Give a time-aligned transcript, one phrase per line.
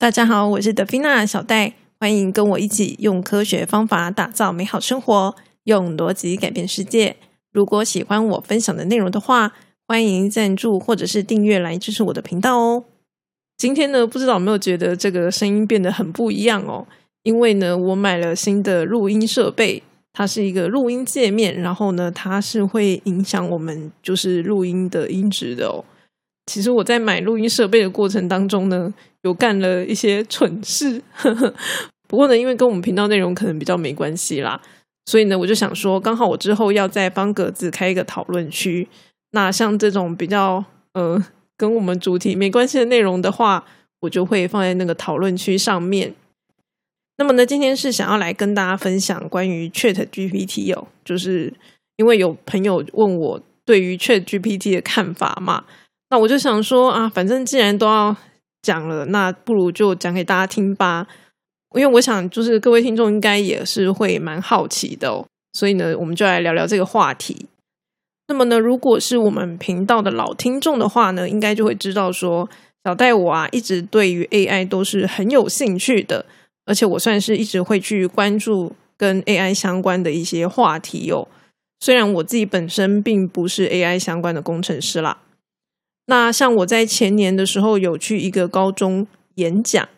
[0.00, 7.16] 大家好，我是德菲娜小戴，欢迎跟我一起用科学方法打造美好生活，用逻辑改变世界。
[7.52, 9.52] 如果喜欢我分享的内容的话，
[9.86, 12.84] 欢迎赞助或者是订阅来支持我的频道哦。
[13.58, 16.86] 今天呢，不知道有没有觉得这个声音变得很不一样哦？
[17.22, 19.82] 因为呢，我买了新的录音设备，
[20.14, 25.84] 它是一个录音界面，然后呢，它是会影响我们就是录音的音质的哦。
[26.50, 28.92] 其实我在买录音设备的过程当中呢，
[29.22, 31.00] 有干了一些蠢事，
[32.08, 34.60] 不过呢，因为跟我们频道内容可能比较没关系啦，
[35.06, 38.88] 所以呢，我就想说，刚好我之后要在方格子开一个讨论区，
[39.30, 40.64] 那像这种比较
[40.94, 41.24] 呃
[41.56, 43.64] 跟我们主题没关系的内容的话，
[44.00, 46.12] 我就会放在那个讨论区上面。
[47.18, 51.54] 那么呢，今天是想要来跟大家分享关于 Chat GPT 哦，就是
[51.98, 55.62] 因为有朋友问我对于 Chat GPT 的看法嘛，
[56.10, 58.14] 那我就想说啊，反正既然都要
[58.62, 61.06] 讲了，那不如就讲给大家听吧。
[61.76, 67.46] 因为我想，就是各位听众应该也是会蛮好奇的哦，所以呢，我们就来聊聊这个话题。
[68.26, 72.48] 那么呢，如果是我们频道的老听众的话呢，应该就会知道说，
[72.84, 76.26] 小戴我啊，一直对于 AI 都是很有兴趣的。
[76.66, 81.28] 而且我算是一直会去关注跟 AI 相关的一些话题哦。
[81.80, 85.18] 虽然我自己本身并不是 AI 相关的工程师啦。
[86.10, 89.88] 那像我在前年的时候有去一个高中演讲，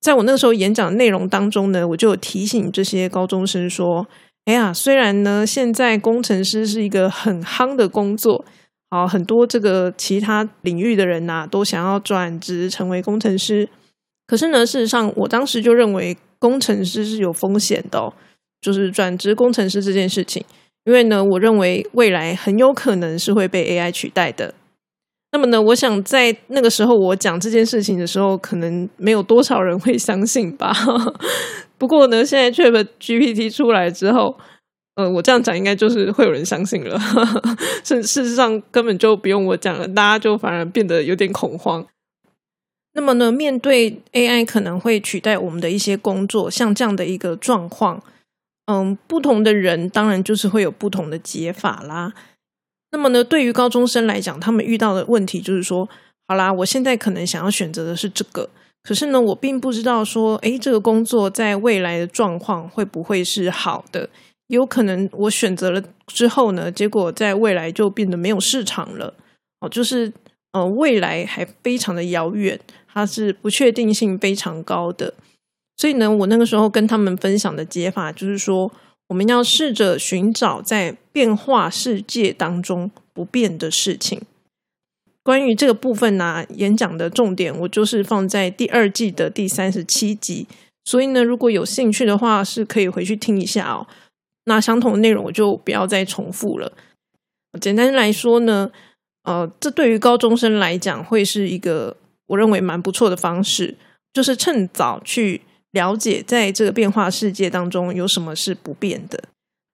[0.00, 4.06] 在我那个时候演讲内容当中呢，我就有提醒这些高中生说
[4.46, 8.44] ：“哎呀，虽然呢现在工程师是一个很夯的工作，
[8.88, 13.68] 好很多这个其他领域的人呐都想要转职成为工程师。”
[14.28, 18.12] 可是呢，事实上，我当时就认为工程师是有风险的，
[18.60, 20.44] 就是转职工程师这件事情。
[20.84, 24.54] 因为呢，我认为未来很有可能是会被 AI 取代的。
[25.30, 30.72] 那么呢，我想在那个时候我讲这件事情的时候，可能没有多少人会相信吧。
[31.76, 34.38] 不过呢，现在 Chat GPT 出来之后，
[34.96, 36.98] 呃，我这样讲应该就是会有人相信了。
[37.84, 41.86] 事事实上，根本就不用我讲了，大家就反而变得有点恐慌。
[42.94, 48.02] 那么呢，面对 AI 可能会取代我们的一些工作，像这样的一个状况，
[48.64, 52.14] 嗯，不同的人当然就是会有不同的解法啦。
[52.90, 55.88] 那么呢，对于高中生来讲，他们遇到的问题就是说，
[56.26, 58.48] 好啦，我现在可能想要选择的是这个，
[58.82, 64.08] 可是呢，我并不知道说，诶，这个工作在未来的状况会不会是好的？
[64.48, 69.12] 有可能我选择了之后呢，结果在未来就变得没有市场了。
[69.60, 70.12] 哦，就是
[70.52, 72.58] 呃，未来还非常的遥远。
[72.90, 75.14] 它是不确定性非常高的，
[75.76, 78.72] 所以呢，我那个时候跟他们分享的解法就是说，
[79.08, 84.22] 我们要试着寻找在变化世界当中不变的事情。
[85.22, 90.46] 关于这个部分呢，演讲的重点我就是放在第二季的第三十七集，
[90.84, 93.86] 所以呢，如果有兴趣的话，是可以回去听一下哦。
[94.44, 96.72] 那相同的内容我就不要再重复了。
[97.60, 98.70] 简单来说呢，
[99.24, 101.96] 呃，这对于高中生来讲会是一个。
[102.28, 103.74] 我认为蛮不错的方式，
[104.12, 105.40] 就是趁早去
[105.72, 109.24] 了解，在这个变化世界当中有什么是不变的。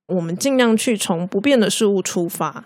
[0.08, 2.64] 我们尽量去从不变的事物出发。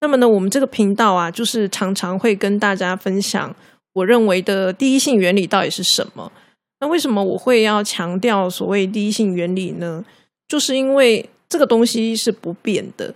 [0.00, 3.54] 那么呢，我们这个频道啊，就是常常会跟大家分享
[3.92, 6.32] 我认为的第一性原理到底是什么。
[6.80, 10.04] 那为什么我会要强调所谓第一性原理呢？
[10.48, 13.14] 就是因为这个东西是不变的，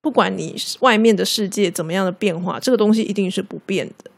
[0.00, 4.10] 不管你外面的世界怎么样的变化，这个东西一定是不变的。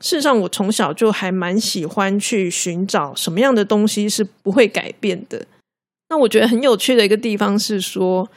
[0.00, 5.46] 事实上，我从小就还蛮喜欢去寻找什么样的东西是不会改变的。
[6.08, 8.30] 那我觉得很有趣的一个地方是说，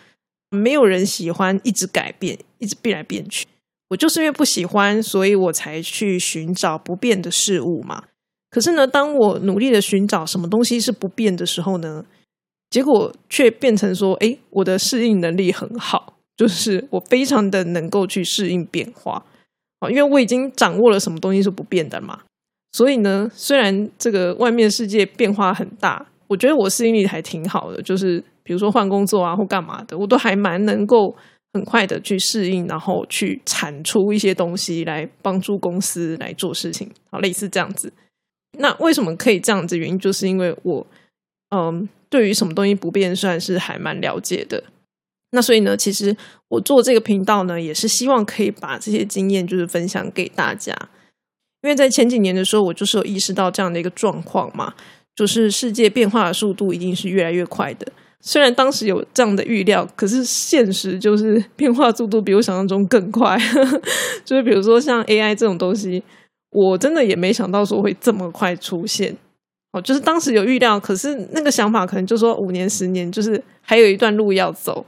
[0.50, 3.48] 没有人喜欢一直改变，一直变来变去。
[3.90, 8.04] 我就是因为不喜欢，所以我才去寻找不变的事物嘛。
[8.50, 12.06] 可是呢，当我努力的寻找什么东西是不变的时候呢，
[12.70, 19.26] 结果却变成说，哎，我的适应能力很好，就是我非常的能够去适应变化。
[19.90, 22.20] 因为我已经掌握了什么东西是不变的嘛，
[22.72, 27.82] 所以呢，虽然这个外面世界变化很大，我觉得我适应力还挺好的。
[27.82, 31.16] 就是比如说换工作啊或干嘛的，我都还蛮能够
[31.54, 37.92] 很快的去适应，然后去产出一些东西来帮助公司来做事情，好类似这样子。
[38.60, 39.78] 那为什么可以这样子？
[39.78, 40.88] 原因就是因为我
[41.50, 44.64] 嗯，对于什么东西不变，算是还蛮了解的。
[45.32, 46.16] 那所以呢，其实
[46.50, 50.76] 我做这个频道呢，也是希望可以把这些经验就是分享给大家。
[51.64, 54.74] 因为在前几年的时候，我就是有意识到这样的一个状况嘛，
[55.16, 57.88] 就是世界变化的速度一定是越来越快的。
[58.20, 63.38] 虽然当时有这样的预料，可是现实就是变化速度比我想象中更快。
[64.26, 66.04] 就是比如说像 AI 这种东西，
[66.52, 69.16] 我真的也没想到说会这么快出现。
[69.72, 74.86] 哦，就是当时有预料，可是那个想法可能就说五年、十年，就是还有一段路要走，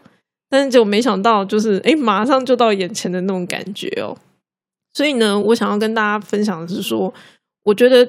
[0.54, 4.16] 但是就没想到，就是哎，马上就到眼前的那种感觉哦。
[4.94, 7.12] 所以呢，我想要跟大家分享的是说，
[7.64, 8.08] 我觉得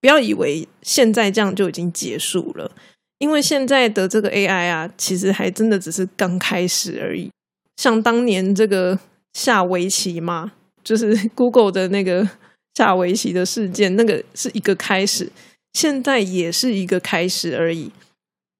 [0.00, 2.70] 不要以为现在这样就已经结束了，
[3.18, 7.28] 因为现在的这个 AI 啊，其实还真的只是刚开始而已。
[7.76, 8.96] 像当年这个
[9.32, 10.52] 下围棋嘛，
[10.84, 12.28] 就是 Google 的那个
[12.76, 15.28] 下围棋的事件，那个是一个开始。
[15.72, 17.90] 现在也是一个开始而已，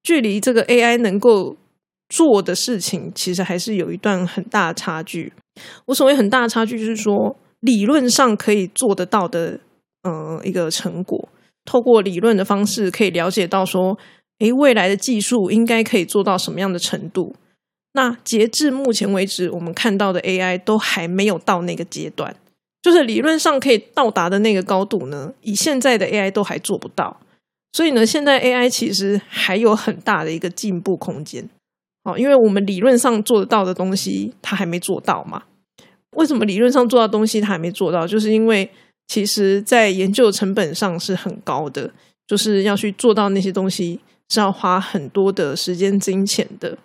[0.03, 1.57] 距离这个 AI 能够
[2.11, 5.33] 做的事情，其实还是有一段很大的差距。
[5.87, 9.61] 我所谓很大的差距，就是说理论上可以做得到的，
[10.03, 11.29] 嗯，一个成果，
[11.65, 13.97] 透过理论的方式可以了解到说，
[14.41, 17.35] 诶，未来的技术应该可以做到什么样的程度。
[17.93, 22.35] 那截至目前为止，我们看到的 AI 都还没有到那个阶段。
[22.83, 27.21] 就是理论上可以到达的那个高度呢，以现在的 AI 都还做不到，
[27.75, 31.47] 所以呢，现在 AI 其实还有很大的一个进步空间。
[32.05, 35.43] 哦，因为我们理论上做得到的东西，它还没做到嘛。
[36.17, 38.07] 为什么理论上做到东西它还没做到？
[38.07, 38.71] 就是因为
[39.07, 41.93] 其实在研究成本上是很高的，
[42.27, 46.77] 就是要去做到那些东西是要花很多的时间、金钱的。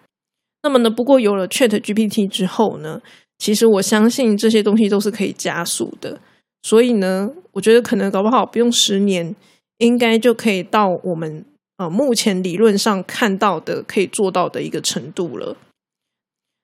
[0.64, 3.02] 那么呢，不过有了 Chat GPT 之后呢？
[3.38, 6.20] 其实我相信这些东西都是可以加速的，
[6.64, 9.36] 所以呢，我觉得可能搞不好不用十年，
[9.80, 11.44] 应该就可以到我们
[11.78, 15.58] 呃目前理论上看到的可以做到的一个程度了。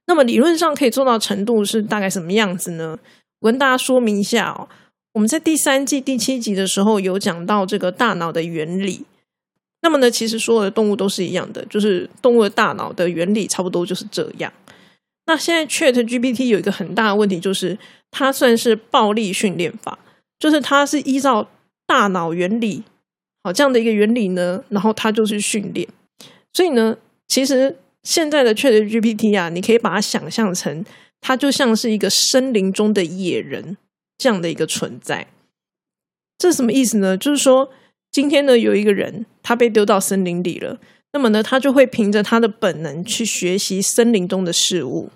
[0.08, 3.00] 那么理论上可以做到程度是大概什么样子呢？
[3.40, 4.68] 我跟大家说明一下哦。
[5.14, 9.06] 我们在第三季第七集的时候有讲到这个大脑的原理。
[9.82, 14.52] 那么呢，其实所有的动物都是一样的，就是动物的大脑的原理差不多就是这样。
[15.26, 17.78] 那现在 Chat GPT 有一个很大的问题，就是
[18.10, 19.98] 它算是暴力训练法，
[20.40, 21.50] 就是它是依照
[21.86, 22.84] 大脑原理，
[23.44, 25.88] 好这样的一个原理呢，然后它就去训练。
[26.54, 26.98] 所以呢，
[27.28, 30.86] 其实现在的 Chat GPT 啊，你可以把它想象成，
[31.20, 33.78] 它就像是一个森林中的野人
[34.18, 35.28] 这样的一个存在。
[36.38, 37.18] 这什么意思呢？
[37.18, 37.72] 就是说，
[38.12, 40.80] 今天呢，有一个人他被丢到森林里了。
[41.14, 45.10] 那么呢，他就会凭着他的本能去学习森林中的事物。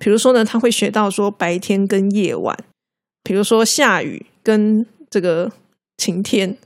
[0.00, 2.56] 比如说呢，他会学到说白天跟夜晚，
[3.22, 5.52] 比如说下雨跟这个
[5.96, 6.56] 晴天。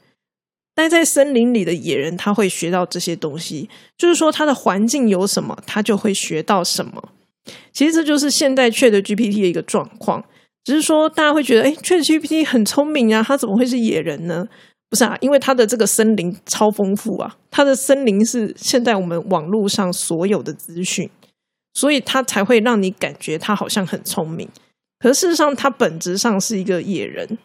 [0.76, 3.69] 待在森林里的野人，他会学到这些东西，
[3.99, 7.08] 就是说他的环境有什么，他就会学到什么。
[7.73, 10.23] 其实这就是现代 Chat GPT 的一个状况，
[10.64, 14.46] 只是说大家会觉得，哎，Chat GPT 很聪明啊，他怎么会是野人呢？
[14.88, 21.11] 不是啊，因为它的这个森林超丰富啊，它的森林是现在我们网络上所有的资讯，
[21.75, 24.49] 所以它才会让你感觉它好像很聪明。
[25.00, 27.37] 可事实上，它本质上是一个野人。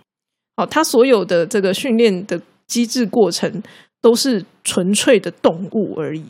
[0.55, 2.39] 好，它所有的这个训练的
[2.71, 3.61] 机制过程
[4.01, 6.23] 都是纯粹的动物而已。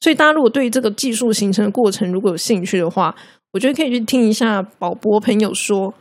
[0.00, 3.14] 所以，大家如果对这个技术形成的过程如果有兴趣的话，
[3.52, 5.92] 我觉得可以去听一下宝博朋友说。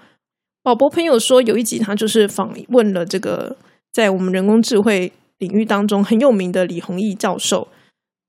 [0.61, 3.57] 宝博朋友说有一集他就是访问了这个。
[3.91, 7.67] 在我们人工智慧领域当中很有名的李宏毅教授，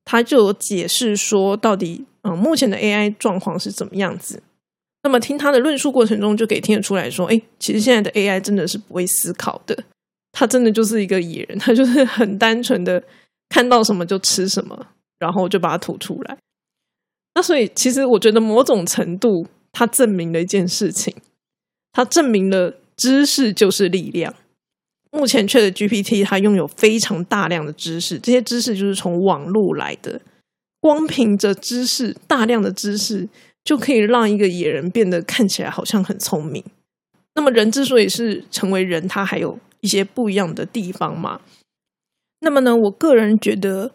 [0.07, 4.43] 他就解释说，到底嗯目前的 AI 状况是怎么样子。
[5.03, 9.85] 那么听他的论述过程中，就可以听得出来说，哎，其实现在的 AI 真的是不会思考的，
[10.33, 13.03] 他真的就是一个野人， 他就是很单纯的
[13.49, 14.87] 看到什么就吃什么，
[15.19, 16.37] 然后就把它吐出来。
[17.35, 21.15] 那所以其实我觉得某种程度，它证明了一件事情，
[21.93, 24.35] 它证明了知识就是力量。
[25.13, 30.21] 目前 Chat GPT 它拥有非常大量的知识，这些知识就是从网络来的。
[30.81, 33.29] 光凭着知识，大量的知识
[33.65, 36.65] 就可以让一个野人变得看起来好像很聪明。
[37.35, 41.41] 那么人之所以是成为人，他还有一些不一样的地方嘛？
[42.41, 43.93] 那么呢，我个人觉得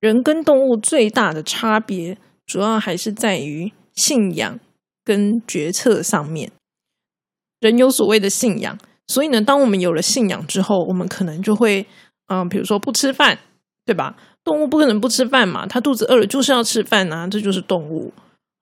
[0.00, 4.58] 人跟动物最大的差别，主要还是在于信仰
[5.04, 6.50] 跟决策上面。
[7.60, 8.78] 人有所谓的信仰。
[9.08, 11.86] 所以呢，当我们有了信仰之后，我们可能就会，
[12.26, 13.38] 嗯，比如说不吃饭，
[13.84, 14.16] 对吧？
[14.42, 18.12] 动物不可能不吃饭嘛，它肚子饿了就是要吃饭啊，这就是动物。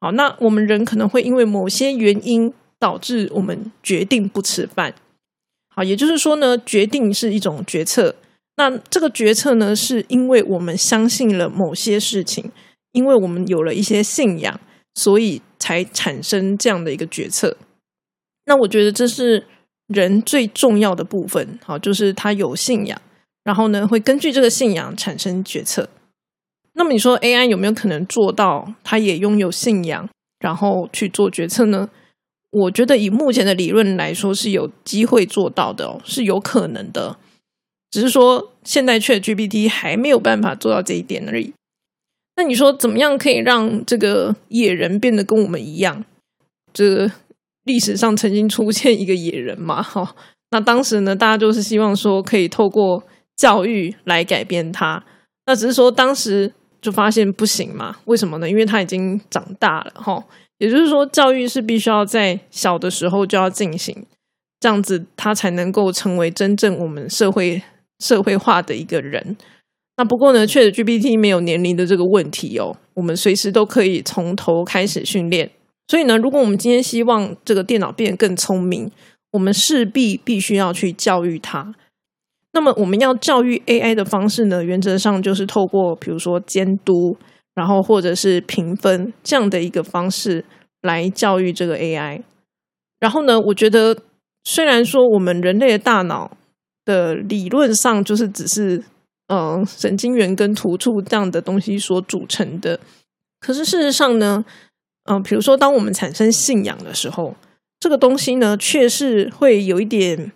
[0.01, 4.95] 好，那我们人可能会因为某些原因导致我们决定不吃饭。
[5.75, 8.15] 好，也就是说呢，决定是一种决策。
[8.57, 12.51] 那这个决策呢，是因为我们相信了某些事情，
[12.93, 14.61] 因为我们有了一些信仰，
[14.95, 17.57] 所以才产生这样的一个决策。
[18.47, 19.47] 那我觉得这是。
[19.89, 22.99] 人最重要的部分，好，就是他有信仰，
[23.45, 25.91] 然后呢，会根据这个信仰产生决策。
[26.73, 31.91] 那么你说 AI 有没有可能做到，他也拥有信仰，然后去做决策呢？
[32.55, 37.17] 我觉得以目前的理论来说，是有机会做到的，哦，是有可能的。
[37.91, 41.53] 只是说现在 Chat GPT 还没有办法做到这一点而已。
[42.37, 46.05] 那你说怎么样可以让这个野人变得跟我们一样？
[46.73, 47.11] 这
[47.65, 49.83] 历史上曾经出现一个野人嘛？
[49.83, 50.15] 哈，
[50.51, 53.03] 那当时呢，大家就是希望说可以透过
[53.37, 55.05] 教育来改变他。
[55.47, 57.97] 那只是说当时就发现不行嘛？
[58.05, 58.49] 为什么呢？
[58.49, 60.25] 因为他已经长大了，哈。
[60.59, 64.07] 也就是说，教育是必须要在小的时候就要进行，
[64.61, 67.61] 这样子他才能够成为真正我们社会
[67.99, 69.37] 社会化的一个人。
[69.97, 75.51] 那不过呢，确实 GPT 没有年龄的这个问题哦，我们随时都可以从头开始训练。
[75.89, 78.91] 所以呢，如果我们今天希望这个电脑变得更聪明，
[79.33, 81.75] 我们势必必须要去教育它。
[82.53, 87.17] 那么，我们要教育 AI 的方式呢，原则上就是透过比如说监督。
[87.55, 90.45] 然后或者是评分这样的一个方式
[90.83, 92.23] 来教育这个 AI。
[93.01, 93.97] 然后呢，我觉得
[94.45, 96.37] 虽然说我们人类的大脑
[96.85, 98.83] 的理论上就是只是
[99.29, 102.79] 嗯神经元跟突触这样的东西所组成的，
[103.41, 104.45] 可是事实上呢，
[105.05, 107.35] 嗯，比如说当我们产生信仰的时候，
[107.81, 110.33] 这个东西呢，却是会有一点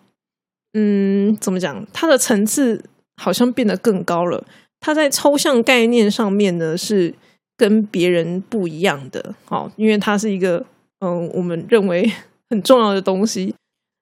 [0.75, 1.87] 嗯，怎么讲？
[1.93, 2.85] 它的层次
[3.17, 4.45] 好像变得更高了。
[4.81, 7.15] 它在抽象概念上面呢，是
[7.57, 10.65] 跟别人不一样的，好，因为它是一个
[11.01, 12.11] 嗯，我们认为
[12.51, 13.55] 很重要的东西，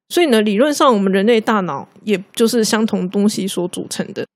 [0.08, 4.26] 所以呢，理论上我们人类大脑也就是相同东西所组成的。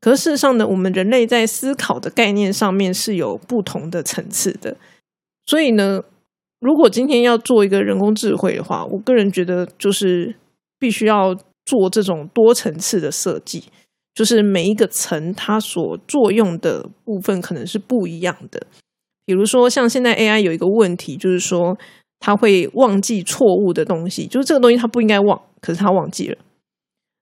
[0.00, 4.76] 可事实上呢，我们人类在思考的概念上面是有不同的层次的。
[5.46, 6.02] 所以呢，
[6.60, 10.36] 如果今天要做一个人工智慧的话，我个人觉得就是
[10.78, 13.64] 必须要做这种多层次的设计。
[14.16, 18.66] 就是每一个层它所作用的部分可能是不一样的。
[19.26, 21.76] 比如说，像现在 AI 有一个问题，就是说
[22.18, 26.38] 它会忘记错误的东西，就是这个东西它不应该忘，可是它忘记了。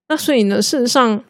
[0.09, 1.25] 那所以呢，事实上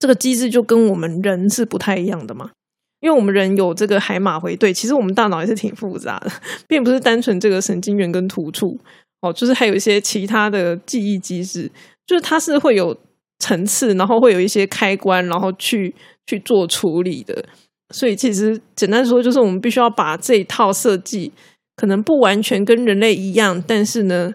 [0.00, 2.50] 这个机制就跟我们人是不太一样的嘛。
[2.98, 6.32] 因为我们人有这个海马回对，其实我们大脑也是挺复杂的，
[6.66, 8.76] 并不是单纯这个神经元跟突触
[9.20, 11.70] 哦，就是还有一些其他的记忆机制，
[12.04, 12.98] 就是它是会有。
[13.38, 15.94] 层次，然后会有一些开关，然后去
[16.26, 17.44] 去做处理的。
[17.90, 21.32] 所以其实简单说，就是我们必须要把这一套设计，
[21.76, 24.32] 可能不完全跟人类一样，但是呢，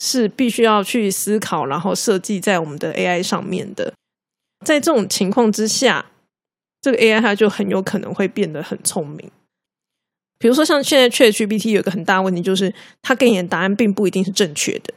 [0.00, 3.92] 是必须要去思考，然后设计在我们的 AI 上面的。
[4.66, 6.06] 在这种情况之下，
[6.82, 9.30] 这个 AI 它就很有可能会变得很聪明。
[10.40, 14.94] 比如说，像现在 ChatGPT 有个很大问题，就是它给你的答案并不一定是正确的。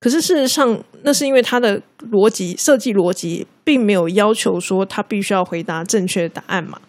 [0.00, 6.80] 可是事实上，那是因为它的逻辑设计逻辑并没有要求说它必须要回答正确答案嘛。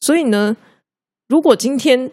[0.00, 0.56] 所以呢，
[1.28, 2.10] 如果今天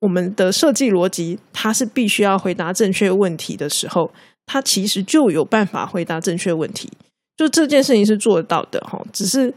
[0.00, 4.10] 我们的设计逻辑它是必须要回答正确问题的时候，
[4.46, 6.90] 它其实就有办法回答正确问题。
[7.36, 8.98] 就这件事情是做得到的哈。
[9.12, 9.52] 只是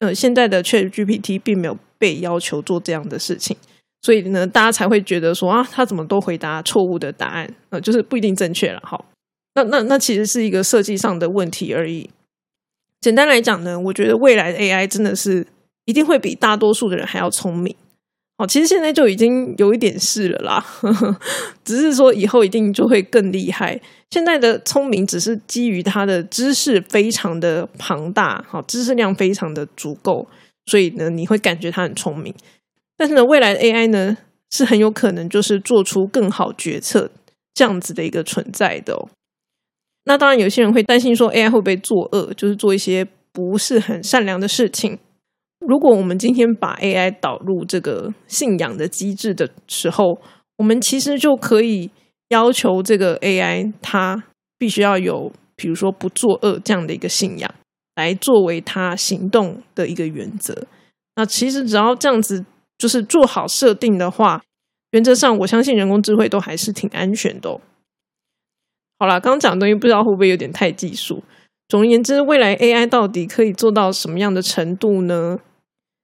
[0.00, 3.56] 呃，现在的 Chat GPT 并没有被要求做这样的事情，
[4.02, 7.54] 所以呢，大家才会觉得说啊，他怎么都回答错误的答案？
[7.68, 8.98] 呃，就是不一定正确了哈。
[9.54, 12.10] 那那那其实是一个设计上的问题而已。
[13.00, 15.46] 简单来讲呢，我觉得未来的 AI 真的是
[15.86, 17.74] 一定会比大多数的人还要聪明。
[18.36, 20.64] 哦，其实现在就已经有一点事了啦，
[21.62, 23.78] 只是说以后一定就会更厉害。
[24.10, 30.26] 现在的聪明只是基于他的知识非常的庞大，好，知识量非常的足够，
[30.66, 32.34] 所以呢，你会感觉他很聪明。
[32.96, 34.16] 但是呢，未来的 AI 呢，
[34.50, 37.10] 是很有可能就是做出更好决策
[37.52, 39.08] 这样子的一个存在的哦。
[40.04, 44.98] 那当然，有些人会担心说，AI 会不会作恶，就是做一些不是很善良的事情。
[45.60, 50.18] 如果我们今天把 AI 导入这个信仰的机制的时候，
[50.56, 51.90] 我们其实就可以
[52.30, 54.24] 要求这个 AI 它
[54.58, 57.54] 必须要有，比如说不作恶这样的一个信仰，
[57.94, 60.66] 来作为它行动的一个原则。
[61.16, 62.44] 那其实只要这样子，
[62.78, 64.42] 就是做好设定的话，
[64.92, 67.60] 原则上我相信人工智慧都还是挺安全的。
[69.00, 71.24] 好了，刚刚讲的东西不知道会不会有点太技术。
[71.68, 75.38] 总而言之，未来 AI 到底可以做到什么样的程度呢？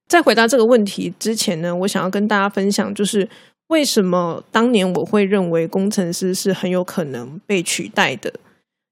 [0.07, 3.29] 在回答这个问题之前呢，我想要跟大家分享，就是
[3.67, 8.33] 为什么当年我会认为工程师是很有可能被取代的。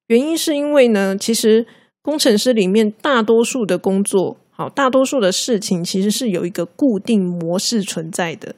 [0.08, 1.66] 原因是因为呢，其实
[2.04, 8.54] 工程师里面大多数的工作，好，大多数的事情其实是有一个固定模式存在的。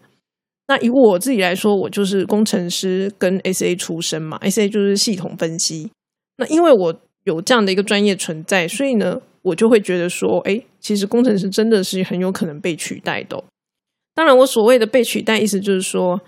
[0.67, 5.89] 那以我自己来说，我就是工程师跟 S A 出身嘛，S A 就是系统分析。
[6.37, 6.93] 那因为我
[7.23, 13.41] 有这样的一个专业存在，所以呢，我就会觉得说，哎，其实工程师真的是很有可能被取代的。
[14.13, 16.19] 当然，我所谓的被取代，意思就是说，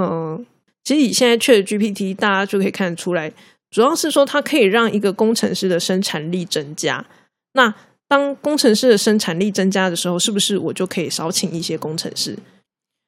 [0.00, 0.44] 嗯，
[0.82, 3.32] 其实以现在确的 GPT，大家就可以看得出来，
[3.70, 7.04] 主要是说它可以让一个工程师的生产力增加。
[7.52, 7.72] 那
[8.08, 12.36] 当工程师的生产力增加的时候，是不是我就可以少请一些工程师？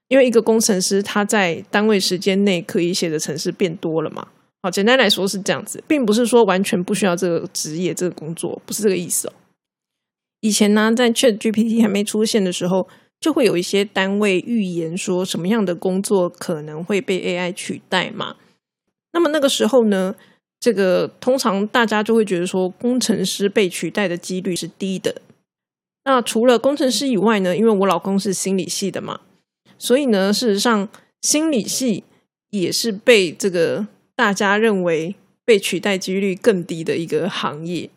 [0.09, 4.29] 因为一个工程师他在单位时间内可以写的程式变多了嘛？
[4.63, 9.33] 好，简单来说是这样子，并不是说完全不需要这个职业这个工作，不是这个意思哦。
[10.41, 12.89] 以前呢，在 Chat GPT 还没出现的时候，
[13.21, 18.37] 就会有一些单位预言说什么样的工作可能会被 AI 取代嘛。
[19.13, 20.15] 那么那个时候呢，
[20.61, 25.23] 这个通常大家就会觉得说，工程师被取代的几率是低的。
[26.05, 29.21] 那除了工程师以外呢，因为我老公是心理系的嘛，
[29.79, 30.89] 所以呢，事实上
[31.23, 32.05] 心理系
[32.51, 35.15] 也是被这个大家认为
[35.45, 37.91] 被取代几率更低的一个行业。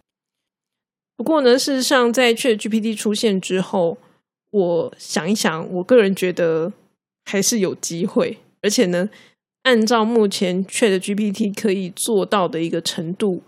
[1.16, 3.98] 不过呢，事实上在 Chat GPT 出现之后，
[4.52, 6.74] 我想一想，我个人觉得
[7.26, 9.10] 还是有机会，而且呢。
[9.64, 13.44] 按照目前 Chat GPT 可以做到的一个程度，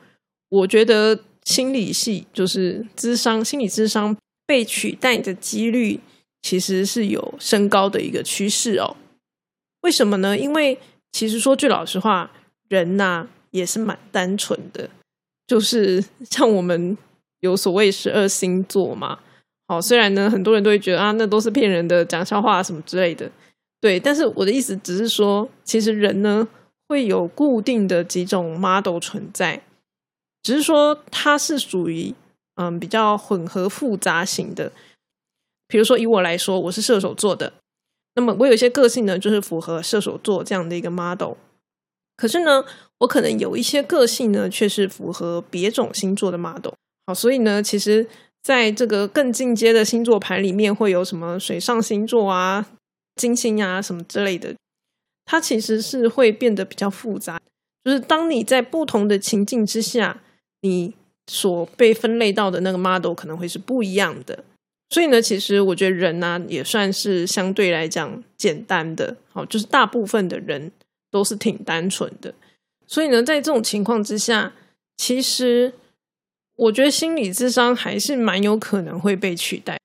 [0.49, 6.01] 我觉得心理系就是智商心理智商被取代的几率
[6.41, 8.95] 其实是有升高的一个趋势哦。
[9.81, 10.37] 为什么呢？
[10.37, 10.79] 因为
[11.11, 12.31] 其实说句老实话，
[12.67, 14.89] 人呐也是蛮单纯的，
[15.47, 16.97] 就是像我们
[17.39, 19.19] 有所谓十二星座嘛。
[19.67, 23.29] 好，虽然呢很多人都会觉得啊，那都是骗人的，讲笑话什么之类的。
[23.79, 26.47] 对，但是我的意思只是说，其实人呢
[26.87, 29.61] 会有固定的几种 model 存在，
[30.43, 32.13] 只是说它是属于
[32.55, 34.71] 嗯比较混合复杂型的。
[35.71, 37.53] 比如说以我来说，我是射手座的，
[38.15, 41.35] 那么我有一些个性呢，就是符合射手座这样的一个 model。
[42.17, 42.65] 可是呢，
[42.97, 46.73] 我可能有一些个性呢，却是符合别种星座的 model。
[47.07, 48.05] 好，所以呢，其实
[48.43, 52.67] 在这个更进阶的星座盘里面，会有什么水上星座啊？
[53.15, 54.53] 金星啊，什么之类的，
[55.23, 57.39] 它其实是会变得比较复杂。
[57.85, 60.21] 就是当你在不同的情境之下，
[60.61, 60.93] 你
[61.27, 64.43] 所被分类到的那个 model 可能会是不一样的。
[64.91, 69.15] 所以呢，其实我觉得人呢，也算是相对来讲简单的。
[69.31, 70.69] 好，就是大部分的人
[71.09, 72.33] 都是挺单纯的。
[72.85, 74.53] 所以呢，在这种情况之下，
[74.97, 75.71] 其实
[76.57, 79.79] 我觉得心理智商还是蛮有可能会被取代。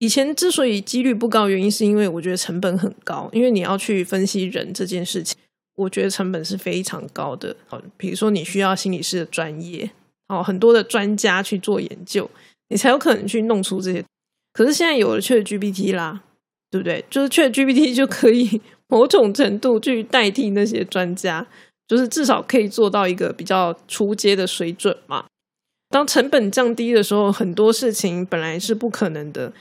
[0.00, 5.38] 以前之所以几率不高，原因是因为我觉得成本很高，因为你要去分析人这件事情，
[5.76, 7.56] 我觉得成本是非常高的。
[7.66, 9.90] 好，比如说你需要心理师的专业，
[10.28, 12.30] 哦，很多的专家去做研究，
[12.68, 14.04] 你才有可能去弄出这些。
[14.52, 16.22] 可是现在有了却 GPT 啦，
[16.70, 17.04] 对不对？
[17.08, 21.46] 就是却 GPT 就可以 某种程度去代替那些专家，
[21.86, 25.24] 就是至少可以做到一个比较出阶的水准嘛。
[25.88, 29.52] 当成本降低的时候，很多事情本来是不可能的。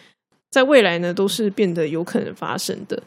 [0.51, 3.01] 在未来呢，都是变得有可能发生的。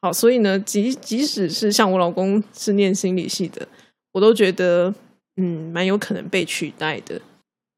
[0.00, 3.66] 好，所以呢，即即使是像我老公是念心理系的，
[4.12, 4.94] 我都觉得
[5.36, 7.20] 嗯，蛮有可能被取代的。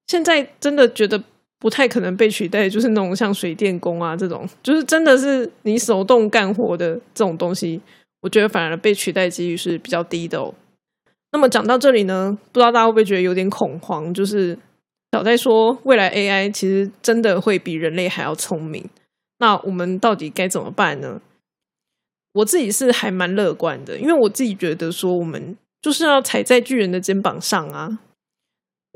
[0.07, 1.23] 现在真的觉得
[1.59, 7.81] 不太可能被取代，就是那种像水电工啊这种，就是真的是你手动干活的这种东西，
[8.21, 10.55] 我觉得反而被取代几率是比较低的哦。
[11.33, 14.12] 那么讲到这里呢，不知道大家会不会觉得有点恐慌？
[14.12, 14.57] 就是
[15.12, 18.85] 小在说未来 AI 其实真的会比人类还要聪明。
[19.38, 21.21] 那我们到底该怎么办呢？
[22.35, 27.99] 我自己是还蛮乐观的，因为我自己觉得说，我们就是要踩在巨人的肩膀上啊！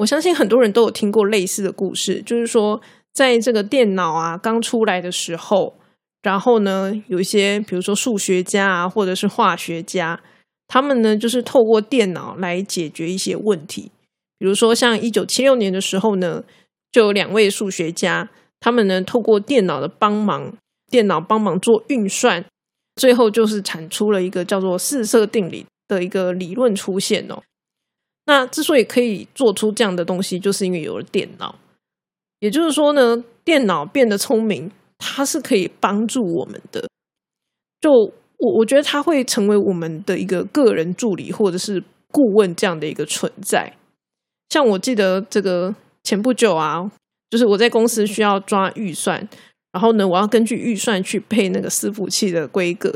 [0.01, 2.81] 我相信很多人都有听过类似的故事，就是说，
[3.13, 5.75] 在这个电脑啊刚出来的时候，
[6.23, 10.19] 然后呢，有一些比如说数学家啊，或者是化学家，
[10.67, 13.93] 他们呢就是透过电脑来解决一些问题。
[14.39, 16.43] 比如说，像一九七六年的时候呢，
[16.91, 18.31] 就有两位数学家。
[18.59, 20.55] 他们呢，透过电脑的帮忙，
[20.91, 22.47] 电脑帮忙做运算，
[22.97, 27.43] 最后就是产出了一个叫做四色定理的一个理论出现哦。
[28.27, 31.55] 那之所以可以做出这样的东西，就是因为有了电脑。
[32.41, 36.89] 也就是说呢，电脑变得聪明，它是可以帮助我们的。
[37.81, 43.73] 就我我觉得，它会成为我们的一个个人助理或者是顾问这样的一个存在。
[44.49, 46.91] 像我记得这个前不久啊。
[47.31, 49.17] 就是我在公司需要抓预算，
[49.71, 52.91] 然后呢，我要根据预算去配那个伺服器的规格，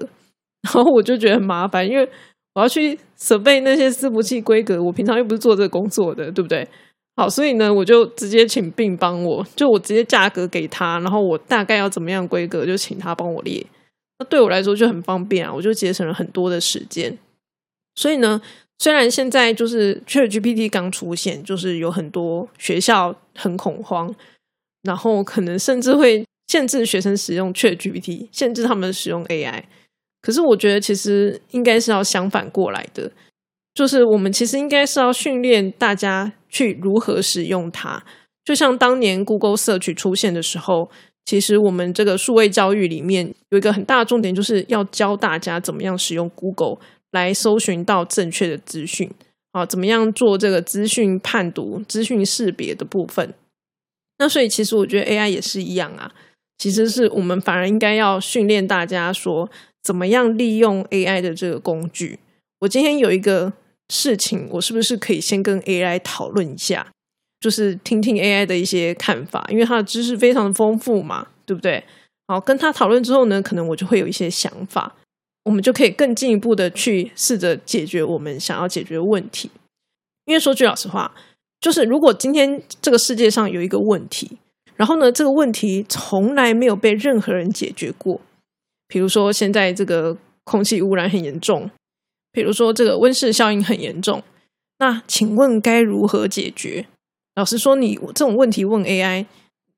[0.62, 2.10] 然后我就觉得很麻烦，因为
[2.54, 6.68] 我要去设备那些伺服器规格，我平常又不是做这个工作的，对不对？
[7.16, 13.64] 好，所以呢，我就直接请并帮我，就我直接价格给他，然后我大概要怎么样规格，就请他帮我列。
[14.18, 17.16] 那对我来说就很方便啊，我就节省了很多的时间。
[17.94, 18.42] 所以呢。
[18.80, 24.12] 虽然现在就是 ChatGPT 刚出现，就是有很多学校很恐慌，
[24.82, 29.62] 然后可能甚至会限制学生使用 ChatGPT，限制他们使用 AI。
[30.24, 33.12] 可是我觉得其实应该是要相反过来的，
[33.74, 38.02] 就是我们其实应该是要训练大家去如何使用它，
[38.42, 40.88] 就像当年 Google Search 出现的时候，
[41.26, 46.78] 其实我们这个数位教育里面有一个很大的重点，就是要教大家怎么样使用 Google
[47.10, 49.10] 来搜寻到正确的资讯。
[49.52, 53.32] 啊，怎么样做这个资讯判读、资讯识别的部分。
[54.18, 56.10] 那所以，其实我觉得 AI 也是一样啊，
[56.58, 59.48] 其实是我们反而应该要训练大家说，
[59.84, 62.18] 怎么样利用 AI 的这个工具。
[62.60, 63.52] 我今天有一个
[63.90, 66.90] 事情，我是不是可以先跟 AI 讨论一下？
[67.38, 71.84] 就是听听 AI 的一些看法，因为它的知识非常的丰富嘛，对不对？
[72.26, 74.96] 好，跟他讨论之后呢，可能我就会有一些想法，
[75.44, 79.50] 我们就可以更进一步的去试着解决我们想要解决的问题。
[80.24, 81.14] 因为说句老实话，
[81.60, 84.38] 就是如果今天这个世界上有一个问题，
[84.76, 88.22] 然后呢，这个问题从来没有被任何人解决过，
[88.94, 91.68] 比如说现在这个空气污染很严重，
[92.30, 94.22] 比如说这个温室效应很严重，
[94.78, 96.86] 那请问该如何解决？
[97.34, 99.26] 老实说，你这种问题问 AI，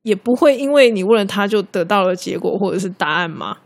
[0.03, 3.57] 也不会因为你问了它就得到了结果或者是答案吗？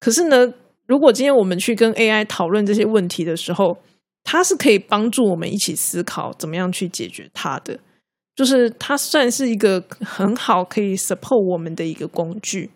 [0.00, 0.52] 可是呢，
[0.86, 3.78] 如果今天我们去跟 AI 讨论这些问题的时候，
[4.22, 7.80] 它是可以帮助我们一起思考怎么样去解决它的，
[8.36, 12.68] 就是它算是一个很好可以 support 我们的一个工具。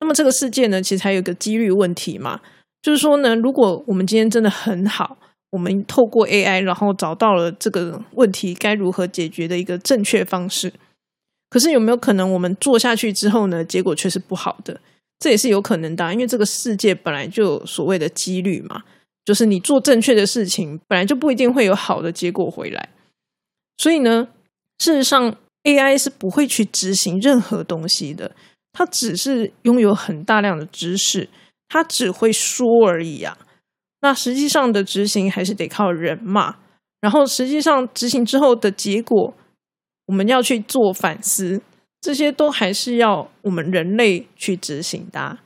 [0.00, 2.40] 那么这个世界呢，其实还有一个几率问题嘛，
[2.82, 5.16] 就是说呢，如果我们今天真的很好。
[5.52, 10.72] 我们透过 AI，然后找到了这个问题该如何解决的一个正确方式。
[11.48, 14.80] 可是有没有可能我们做下去之后呢，结果却是不好的？
[15.18, 18.84] 这也是有可能的，因为这个世界本来就有所谓的几率嘛，
[19.24, 22.90] 就是你做正确的事情，本来就不一定会有好的结果回来。
[23.76, 24.28] 所以呢，
[24.78, 28.30] 事实上 AI 是不会去执行任何东西的，
[28.72, 31.28] 它只是拥有很大量的知识，
[31.68, 33.36] 它只会说而已啊。
[34.02, 36.56] 那实际上的执行还是得靠人嘛，
[37.00, 39.34] 然后实际上执行之后的结果，
[40.06, 41.60] 我们要去做反思，
[42.00, 45.38] 这些都还是要我们人类去执行的。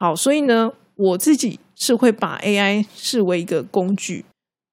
[0.00, 4.24] 好，所以呢，我自己是会把 AI 视为一个工具，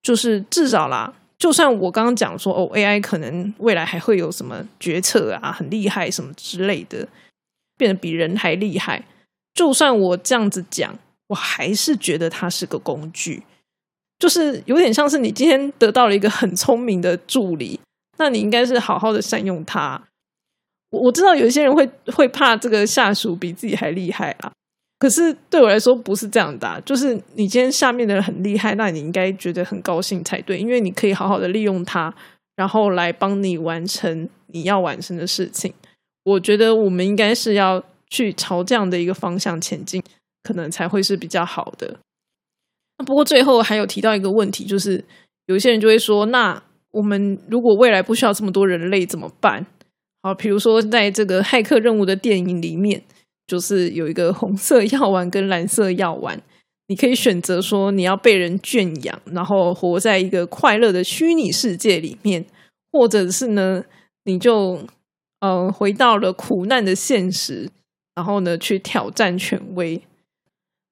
[0.02, 7.08] 就是至少啦，就算我刚刚讲说哦，AI 可能未来还会有什么决策啊，很厉害什么之类的，
[7.82, 9.04] 变得比人还厉害，
[9.56, 11.00] 就算我这样子讲。
[11.32, 13.42] 我还是觉得它是个工具，
[14.20, 17.80] 就是有点像是你今天得到了一个很聪明的助理，
[18.18, 20.10] 那你应该是好好的善用它。
[20.90, 24.52] 我我知道有一些人会会怕这个下属比自己还厉害啊，
[25.00, 26.82] 可是对我来说不是这样的。
[26.86, 32.14] 就是你今天下面的人很厉害，那你应该觉得很高兴才对，因为你可以好好的利用它，
[32.58, 35.74] 然后来帮你完成你要完成的事情。
[36.24, 40.04] 我觉得我们应该是要去朝这样的一个方向前进。
[40.44, 42.00] 可能才会是比较好的。
[42.98, 45.06] 那不过最后还有提到一个问题，就是
[45.46, 49.64] 有些人就会说：那我们如果未来不需要这么多人类怎么办？
[50.24, 53.04] 好，比如说在这个骇客任务的电影里面，
[53.46, 56.42] 就是有一个红色药丸跟蓝色药丸，
[56.88, 62.44] 你可以选择说你要被人圈养，然后活在一个快乐的虚拟世界里面，
[62.92, 63.84] 或者是呢，
[64.24, 64.80] 你就
[65.42, 67.70] 呃回到了苦难的现实，
[68.16, 70.02] 然后呢去挑战权威。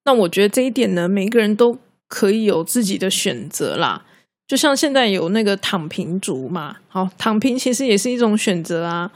[0.04, 4.06] 那我觉得这一点呢，每个人都可以有自己的选择啦。
[4.48, 9.12] 就像现在有那个躺平族嘛，好，躺平其实也是一种选择啊。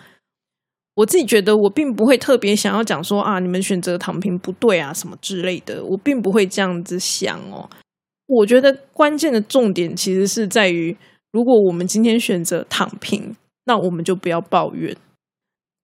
[0.97, 7.67] 我自己觉得，我并不会特别想要讲说啊，你们选择躺平不对啊，什么之类的，我并不会这样子想哦。
[8.27, 10.95] 我觉得关键的重点其实是在于，
[11.31, 14.95] 如果我们今天选择躺平，那我们就不要抱怨。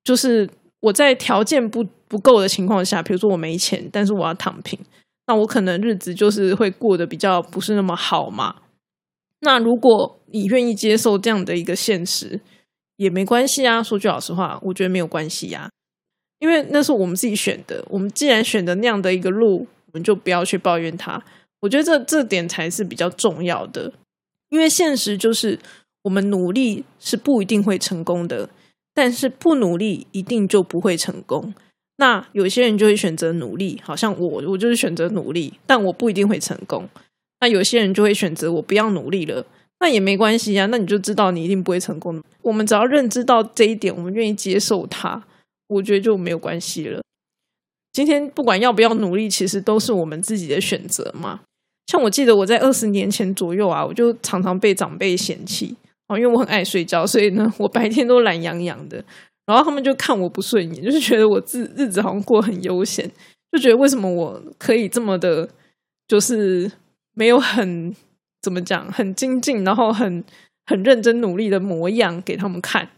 [0.04, 4.80] 就是我在条件不不够的情况下，比如说我没钱，但是我要躺平。
[5.28, 8.56] 那我可能日子就是会过得比较不是那么好嘛。
[9.42, 12.42] 那如果你愿意接受这样的一个现实，
[12.98, 13.84] 也没关系啊。
[13.84, 15.70] 说句老实话，我觉得没有关系呀，
[16.40, 17.86] 因为那是我们自己选的。
[17.90, 21.24] 我们既然选的那样的一个路，我们就不要去抱怨它。
[21.62, 23.94] 我觉得这这点才是比较重要的，
[24.50, 25.60] 因为现实就是
[26.04, 28.50] 我们努力是不一定会成功的，
[29.00, 31.54] 但是不努力一定就不会成功。
[32.00, 36.86] 那有些人就会选择努力，好像我我就是选择努力，但我不一定会成功。
[37.40, 39.46] 那有些人就会选择我不要努力了，
[39.80, 40.66] 那也没关系啊。
[40.66, 42.22] 那你就知道你一定不会成功。
[42.42, 45.24] 我们只要认知到这一点，我们愿意接受它，
[45.70, 47.02] 我觉得就没有关系了。
[47.94, 51.40] 今天不管要不要努力，其实都是我们自己的选择嘛。
[51.88, 55.78] 像我记得我在二十年前左右啊，我就常常被长辈嫌弃
[56.10, 59.02] 哦，因为我很爱睡觉，所以呢，我白天都懒洋洋的。
[59.46, 63.10] 然后他们就看我不顺眼，就是觉得我日日子好像过很悠闲，
[63.52, 65.48] 就觉得为什么我可以这么的，
[66.08, 66.72] 就是
[67.14, 67.96] 没有很
[68.42, 70.24] 怎么讲，很精进，然后很
[70.66, 72.90] 很认真努力的模样给他们看。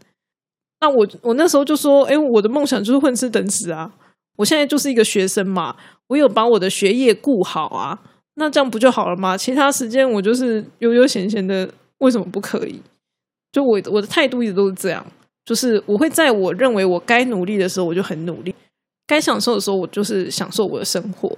[0.82, 3.94] 那我我那时候就说，哎，我的梦想就是混吃等死啊！
[4.38, 5.76] 我现在就是一个学生嘛，
[6.08, 8.00] 我有把我的学业顾好啊，
[8.36, 9.38] 那这样不就好了吗？
[9.38, 12.82] 其他时间我就是悠悠闲闲的，为什么不可以？
[13.52, 15.06] 就我我的态度一直都是这样，
[15.44, 18.54] 就是我会在我认为我该努力的时候，我就很努力；
[19.06, 21.30] 该享受的时候，我就是享受我的生活。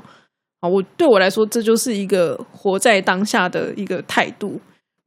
[0.59, 4.61] 啊，我对我来说，这就是一个活在当下的一个态度。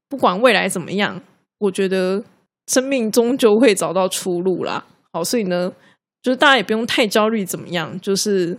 [0.08, 1.22] 不管未来怎么样，
[1.58, 2.22] 我觉得
[2.66, 4.84] 生命终究会找到出路啦。
[5.12, 5.72] 好，所以呢，
[6.22, 7.98] 就是大家也不用太焦虑，怎么样？
[8.00, 8.58] 就是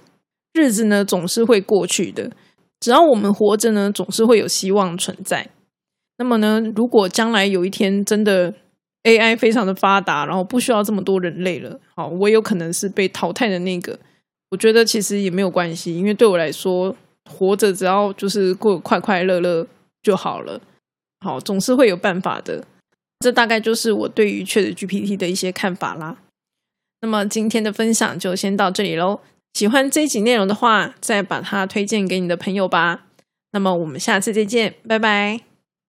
[0.53, 2.31] 日子呢，总是会过去的。
[2.79, 5.47] 只要我们活着呢，总是会有希望存在。
[6.17, 8.53] 那么呢，如果将来有一天真的
[9.03, 13.97] AI 非常的发达，然后不需要这么多人类了，好，我有可能是被淘汰的那个。
[14.49, 16.95] 我觉得其实也没有关系，因为对我来说，
[17.29, 19.67] 活着只要就是过快快乐乐
[20.01, 20.61] 就好了。
[21.19, 22.63] 好，总是会有办法的。
[23.19, 26.17] 这大概就是我对于 Chat GPT 的一些看法啦。
[27.01, 29.19] 那么今天的分享就先到这里喽。
[29.53, 33.05] 喜欢这一集内容的话，再把它推荐给你的朋友吧。
[33.51, 35.46] 那么我们下次再见，拜拜。